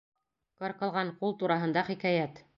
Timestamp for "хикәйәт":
1.93-2.47